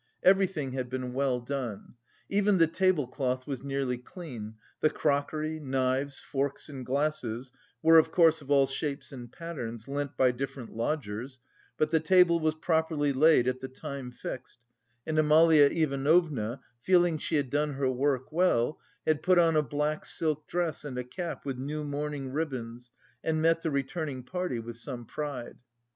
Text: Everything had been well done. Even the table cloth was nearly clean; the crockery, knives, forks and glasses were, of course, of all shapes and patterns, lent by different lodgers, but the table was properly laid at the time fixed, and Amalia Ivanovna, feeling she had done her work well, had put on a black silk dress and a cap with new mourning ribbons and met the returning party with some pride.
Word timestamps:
Everything 0.23 0.71
had 0.71 0.89
been 0.89 1.13
well 1.13 1.39
done. 1.39 1.93
Even 2.27 2.57
the 2.57 2.65
table 2.65 3.07
cloth 3.07 3.45
was 3.45 3.61
nearly 3.61 3.99
clean; 3.99 4.55
the 4.79 4.89
crockery, 4.89 5.59
knives, 5.59 6.19
forks 6.19 6.69
and 6.69 6.83
glasses 6.87 7.51
were, 7.83 7.99
of 7.99 8.11
course, 8.11 8.41
of 8.41 8.49
all 8.49 8.65
shapes 8.65 9.11
and 9.11 9.31
patterns, 9.31 9.87
lent 9.87 10.17
by 10.17 10.31
different 10.31 10.75
lodgers, 10.75 11.37
but 11.77 11.91
the 11.91 11.99
table 11.99 12.39
was 12.39 12.55
properly 12.55 13.13
laid 13.13 13.47
at 13.47 13.59
the 13.59 13.67
time 13.67 14.09
fixed, 14.09 14.57
and 15.05 15.19
Amalia 15.19 15.65
Ivanovna, 15.65 16.61
feeling 16.81 17.19
she 17.19 17.35
had 17.35 17.51
done 17.51 17.73
her 17.73 17.91
work 17.91 18.31
well, 18.31 18.79
had 19.05 19.21
put 19.21 19.37
on 19.37 19.55
a 19.55 19.61
black 19.61 20.07
silk 20.07 20.47
dress 20.47 20.83
and 20.83 20.97
a 20.97 21.03
cap 21.03 21.45
with 21.45 21.59
new 21.59 21.83
mourning 21.83 22.31
ribbons 22.31 22.89
and 23.23 23.39
met 23.39 23.61
the 23.61 23.69
returning 23.69 24.23
party 24.23 24.57
with 24.57 24.77
some 24.77 25.05
pride. 25.05 25.57